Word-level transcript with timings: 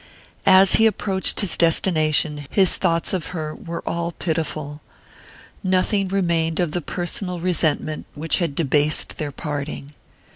As 0.47 0.77
he 0.77 0.87
approached 0.87 1.41
his 1.41 1.55
destination, 1.55 2.47
his 2.49 2.75
thoughts 2.75 3.13
of 3.13 3.27
her 3.37 3.53
were 3.53 3.87
all 3.87 4.13
pitiful: 4.13 4.81
nothing 5.63 6.07
remained 6.07 6.59
of 6.59 6.71
the 6.71 6.81
personal 6.81 7.39
resentment 7.39 8.07
which 8.15 8.39
had 8.39 8.55
debased 8.55 9.19
their 9.19 9.31
parting. 9.31 9.93